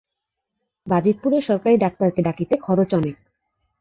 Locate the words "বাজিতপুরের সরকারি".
0.87-1.75